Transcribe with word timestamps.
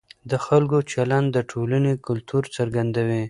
د 0.31 0.33
خلکو 0.45 0.77
چلند 0.93 1.27
د 1.35 1.37
ټولنې 1.51 1.93
کلتور 2.07 2.43
څرګندوي. 2.57 3.19